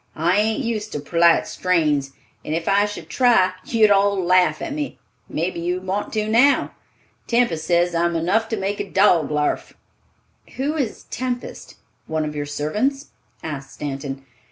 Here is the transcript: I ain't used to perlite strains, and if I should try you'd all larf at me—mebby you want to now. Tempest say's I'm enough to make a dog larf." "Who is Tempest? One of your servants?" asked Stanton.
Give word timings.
I 0.15 0.39
ain't 0.39 0.63
used 0.63 0.91
to 0.93 0.99
perlite 0.99 1.45
strains, 1.47 2.13
and 2.43 2.55
if 2.55 2.67
I 2.67 2.85
should 2.85 3.07
try 3.07 3.53
you'd 3.65 3.91
all 3.91 4.19
larf 4.19 4.59
at 4.59 4.73
me—mebby 4.73 5.59
you 5.59 5.79
want 5.79 6.11
to 6.13 6.27
now. 6.27 6.73
Tempest 7.27 7.67
say's 7.67 7.93
I'm 7.93 8.15
enough 8.15 8.49
to 8.49 8.57
make 8.57 8.79
a 8.79 8.89
dog 8.89 9.29
larf." 9.29 9.77
"Who 10.55 10.75
is 10.75 11.03
Tempest? 11.11 11.75
One 12.07 12.25
of 12.25 12.35
your 12.35 12.47
servants?" 12.47 13.11
asked 13.43 13.75
Stanton. 13.75 14.25